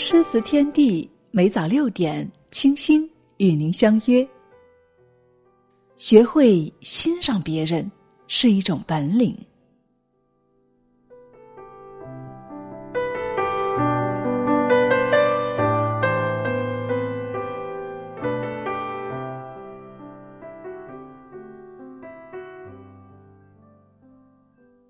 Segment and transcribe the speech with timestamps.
[0.00, 3.04] 诗词天地，每早六点，清新
[3.38, 4.26] 与您相约。
[5.96, 7.90] 学会欣赏别人
[8.28, 9.36] 是一种本领。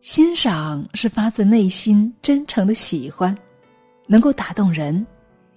[0.03, 3.35] 欣赏是发自内心、真诚的喜欢。
[4.09, 5.07] 能够打动人，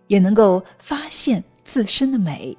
[0.08, 2.56] 也能够发现自身的美。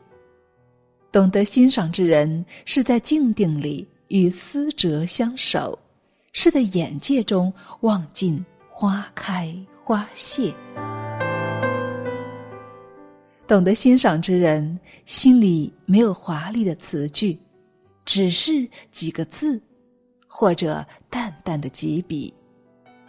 [1.12, 5.78] 懂得欣赏之人，是在静定里与思哲相守，
[6.32, 10.52] 是在眼界中望尽花开花谢。
[13.46, 17.38] 懂得欣赏之人，心里没有华丽的词句，
[18.06, 19.60] 只是几个字，
[20.26, 22.32] 或者淡淡的几笔。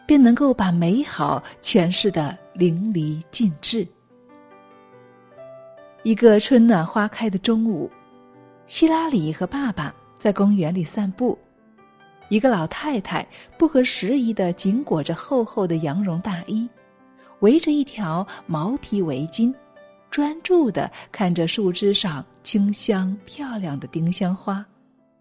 [0.06, 3.88] 便能够把美好诠释的淋漓尽致。
[6.04, 7.90] 一个春暖花开的中午，
[8.66, 11.38] 希拉里和爸爸在公园里散步。
[12.30, 16.68] 一个老太太不合时宜的紧裹着厚厚的羊绒大衣，
[17.40, 19.54] 围着一条毛皮围巾，
[20.10, 24.66] 专注的看着树枝上清香漂亮的丁香花，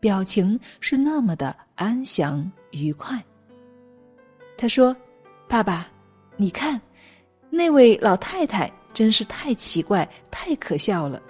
[0.01, 3.23] 表情是那么的安详愉快。
[4.57, 4.97] 他说
[5.49, 5.89] ：“爸爸，
[6.37, 6.81] 你看，
[7.55, 11.21] 那位老太太真是太奇怪、太可笑了。”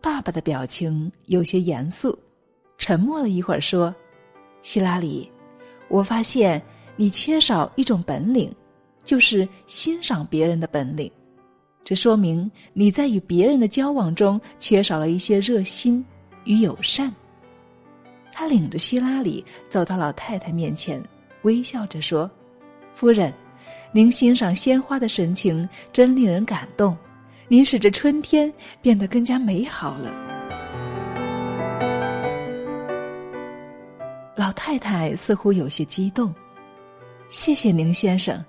[0.00, 2.18] 爸爸的表情有些严肃，
[2.78, 3.94] 沉默了一会儿，说
[4.62, 5.30] ：“希拉里，
[5.88, 6.60] 我发现
[6.96, 8.50] 你缺少一种本领，
[9.04, 11.12] 就是欣赏别人的本领。
[11.84, 16.02] 这说明你在与别人的交往中缺少了一些热心
[16.44, 17.14] 与友善。”
[18.32, 21.00] 他领着希拉里走到老太太面前，
[21.42, 22.28] 微笑着说
[22.94, 23.30] ：“夫人，
[23.92, 26.96] 您欣赏鲜花的神情真令人感动，
[27.48, 30.14] 您使这春天变得更加美好了。”
[34.34, 36.34] 老太太似乎有些激动
[37.28, 38.42] ，“谢谢您，先生。”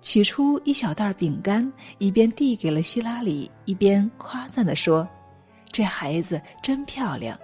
[0.00, 5.08] 取出一小袋饼干，一边递给了希拉里，一边夸赞的说
[5.70, 7.38] ：“这孩子真漂亮。”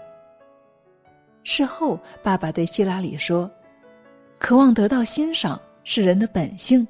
[1.45, 3.49] 事后，爸爸对希拉里说
[4.39, 5.61] ：“渴望得到欣赏
[5.91, 6.87] 是人的本性，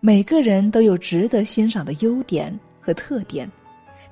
[0.00, 3.50] 每个人都有值得欣赏的优点和特点。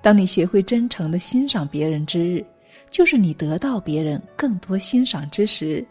[0.01, 2.43] 当你学会真诚的欣赏别人之日，
[2.89, 5.87] 就是你得到别人更多欣赏之时。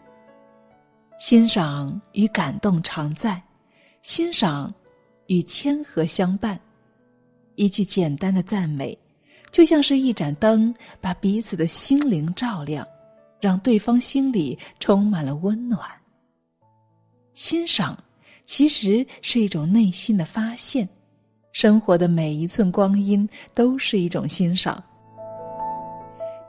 [1.20, 3.40] 欣赏与感动常在，
[4.02, 4.74] 欣赏
[5.28, 6.58] 与谦和相伴。
[7.54, 8.98] 一句简单的赞美，
[9.52, 12.84] 就像是一盏灯，把彼此的心灵照亮。”
[13.40, 15.80] 让对方心里充满了温暖。
[17.34, 17.96] 欣赏
[18.52, 20.86] 其实是一种内心的发现，
[21.52, 24.84] 生活的每一寸光阴都是一种欣赏。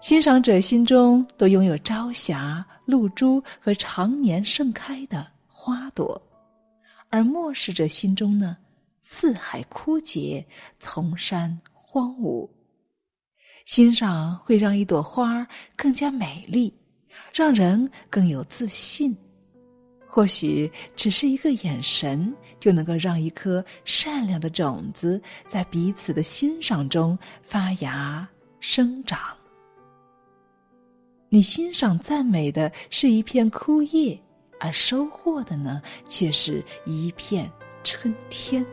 [0.02, 6.22] 欣赏者心中都拥有朝霞、露珠和常年盛开的花朵，
[7.08, 8.58] 而漠视者心中呢，
[9.02, 10.46] 四海枯竭，
[10.82, 12.46] 丛山荒芜。
[13.64, 15.48] 欣赏会让一朵花
[15.78, 16.78] 更加美丽。
[17.32, 19.16] 让人更有自信，
[20.16, 28.30] 或许只是一个眼神，就能够让一颗善良的种子在彼此的欣赏中发芽
[28.60, 29.20] 生长。
[31.30, 34.16] 你欣赏赞美的是一片枯叶，
[34.60, 37.52] 而收获的呢，却是一片
[37.84, 38.64] 春天。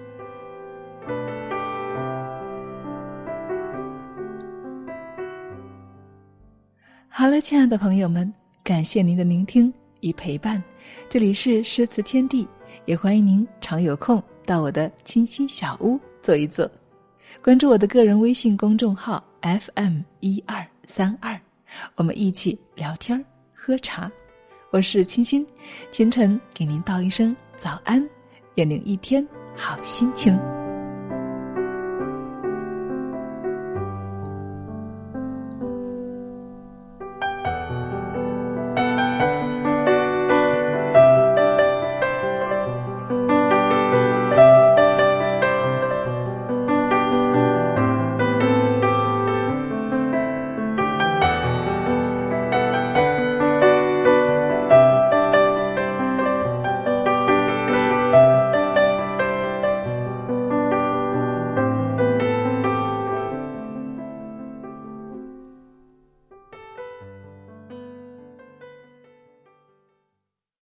[7.08, 8.30] 好了，亲爱的朋友们，
[8.62, 10.62] 感谢您的聆听与陪伴。
[11.08, 12.46] 这里是诗词天地，
[12.84, 16.70] 也欢迎您常有空到我的清新小屋坐一坐，
[17.42, 21.40] 关注我的个人微信公众号 FM 一二三二，
[21.96, 23.24] 我们一起聊天
[23.54, 24.10] 喝茶。
[24.70, 25.46] 我是清新，
[25.90, 28.08] 清晨给您道一声早安，
[28.54, 29.26] 愿您一天
[29.56, 30.59] 好心情。